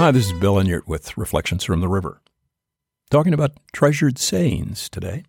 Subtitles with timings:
[0.00, 2.22] Hi, this is Bill Enyart with Reflections from the River.
[3.10, 5.24] Talking about treasured sayings today.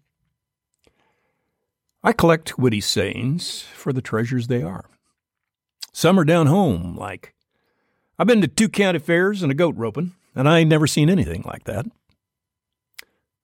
[2.01, 4.85] I collect witty sayings for the treasures they are.
[5.91, 7.35] Some are down home, like,
[8.17, 11.09] I've been to two county fairs and a goat roping, and I ain't never seen
[11.09, 11.85] anything like that.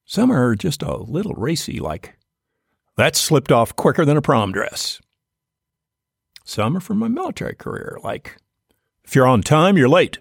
[0.06, 2.18] Some are just a little racy, like,
[2.96, 5.02] that slipped off quicker than a prom dress.
[6.46, 8.38] Some are from my military career, like,
[9.04, 10.20] if you're on time, you're late.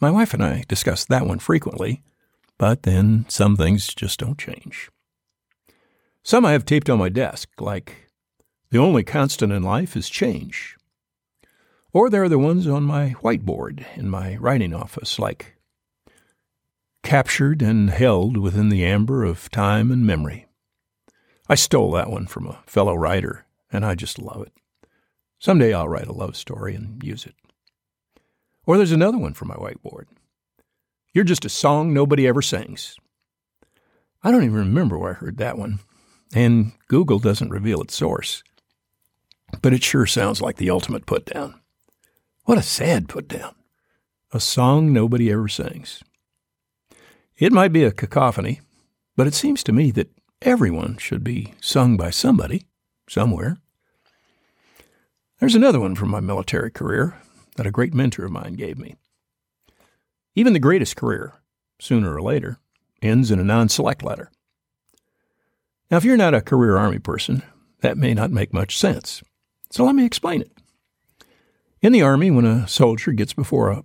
[0.00, 2.02] My wife and I discuss that one frequently,
[2.56, 4.90] but then some things just don't change.
[6.22, 8.10] Some I have taped on my desk, like,
[8.70, 10.76] the only constant in life is change.
[11.92, 15.56] Or there are the ones on my whiteboard in my writing office, like,
[17.02, 20.46] captured and held within the amber of time and memory.
[21.48, 24.52] I stole that one from a fellow writer, and I just love it.
[25.38, 27.34] Someday I'll write a love story and use it.
[28.66, 30.06] Or there's another one from my whiteboard.
[31.12, 32.96] You're just a song nobody ever sings.
[34.22, 35.80] I don't even remember where I heard that one,
[36.34, 38.42] and Google doesn't reveal its source.
[39.62, 41.60] But it sure sounds like the ultimate put down.
[42.44, 43.54] What a sad put down.
[44.32, 46.02] A song nobody ever sings.
[47.36, 48.60] It might be a cacophony,
[49.16, 50.10] but it seems to me that
[50.42, 52.66] everyone should be sung by somebody,
[53.08, 53.58] somewhere.
[55.40, 57.20] There's another one from my military career
[57.56, 58.96] that a great mentor of mine gave me.
[60.34, 61.34] Even the greatest career,
[61.78, 62.58] sooner or later,
[63.02, 64.30] ends in a non select letter.
[65.90, 67.42] Now, if you're not a career Army person,
[67.80, 69.22] that may not make much sense.
[69.70, 70.52] So let me explain it.
[71.82, 73.84] In the Army, when a soldier gets before a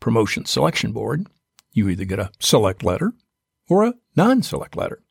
[0.00, 1.26] promotion selection board,
[1.72, 3.12] you either get a select letter
[3.68, 5.02] or a non select letter,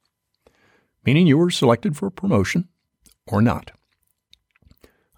[1.05, 2.67] meaning you were selected for promotion
[3.27, 3.71] or not.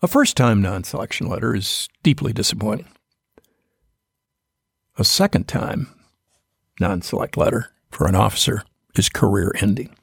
[0.01, 2.87] A first time non selection letter is deeply disappointing.
[4.97, 5.87] A second time
[6.79, 8.63] non select letter for an officer
[8.97, 9.95] is career ending.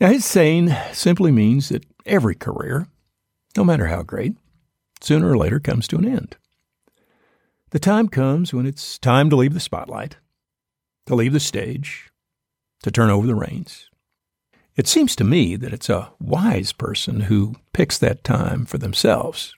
[0.00, 2.88] Now, his saying simply means that every career,
[3.56, 4.34] no matter how great,
[5.00, 6.36] sooner or later comes to an end.
[7.70, 10.16] The time comes when it's time to leave the spotlight,
[11.06, 12.10] to leave the stage,
[12.82, 13.88] to turn over the reins.
[14.76, 19.54] It seems to me that it's a wise person who picks that time for themselves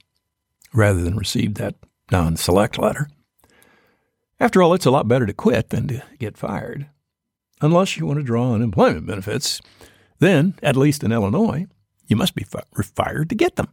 [0.75, 1.75] rather than receive that
[2.11, 3.09] non select letter.
[4.39, 6.89] After all, it's a lot better to quit than to get fired.
[7.63, 9.63] Unless you want to draw unemployment benefits,
[10.19, 11.67] then, at least in Illinois,
[12.07, 13.69] you must be fired to get them.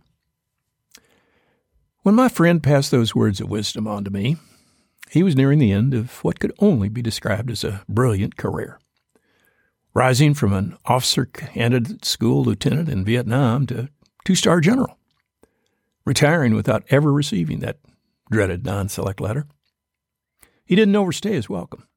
[2.04, 4.38] When my friend passed those words of wisdom on to me,
[5.10, 8.80] he was nearing the end of what could only be described as a brilliant career
[9.94, 13.90] rising from an officer candidate school lieutenant in Vietnam to
[14.26, 14.98] two star general,
[16.06, 17.80] retiring without ever receiving that
[18.32, 19.48] dreaded non select letter.
[20.66, 21.88] He didn't overstay his welcome.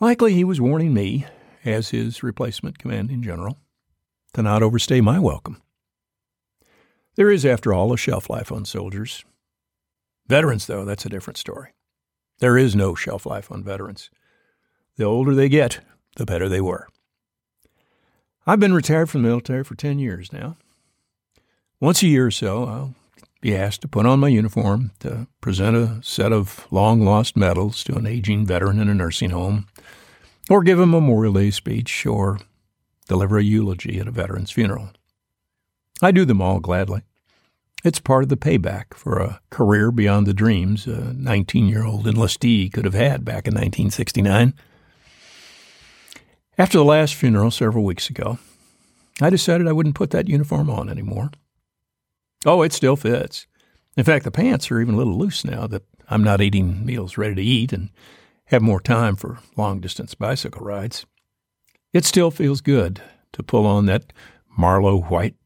[0.00, 1.26] Likely he was warning me,
[1.64, 3.58] as his replacement commanding general,
[4.34, 5.60] to not overstay my welcome.
[7.16, 9.24] There is, after all, a shelf life on soldiers.
[10.28, 11.70] Veterans, though, that's a different story.
[12.38, 14.10] There is no shelf life on veterans.
[14.96, 15.80] The older they get,
[16.18, 16.88] the better they were.
[18.46, 20.56] I've been retired from the military for 10 years now.
[21.80, 22.94] Once a year or so, I'll
[23.40, 27.84] be asked to put on my uniform to present a set of long lost medals
[27.84, 29.66] to an aging veteran in a nursing home,
[30.50, 32.40] or give a Memorial Day speech, or
[33.06, 34.90] deliver a eulogy at a veteran's funeral.
[36.02, 37.02] I do them all gladly.
[37.84, 42.06] It's part of the payback for a career beyond the dreams a 19 year old
[42.06, 44.54] enlistee could have had back in 1969.
[46.58, 48.40] After the last funeral several weeks ago,
[49.20, 51.30] I decided I wouldn't put that uniform on anymore.
[52.44, 53.46] Oh, it still fits.
[53.96, 57.16] In fact, the pants are even a little loose now that I'm not eating meals
[57.16, 57.90] ready to eat and
[58.46, 61.06] have more time for long distance bicycle rides.
[61.92, 63.02] It still feels good
[63.34, 64.12] to pull on that
[64.56, 65.36] Marlow White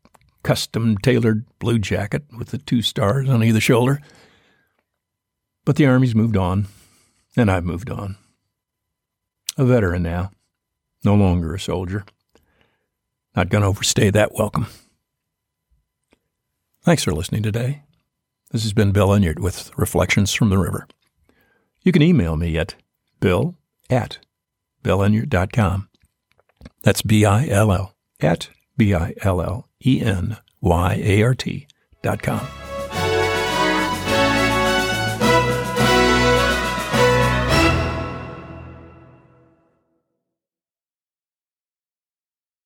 [0.43, 4.01] custom tailored blue jacket with the two stars on either shoulder.
[5.67, 6.69] But the Army's moved on,
[7.37, 8.17] and I've moved on.
[9.59, 10.31] A veteran now
[11.05, 12.05] no longer a soldier.
[13.35, 14.67] Not going to overstay that welcome.
[16.83, 17.83] Thanks for listening today.
[18.51, 20.87] This has been Bill Enyart with Reflections from the River.
[21.83, 22.75] You can email me at
[23.21, 23.57] bill
[23.89, 24.19] at
[25.53, 25.89] com.
[26.83, 31.35] That's B I L L at B I L L E N Y A R
[31.35, 31.67] T
[32.03, 32.47] dot com.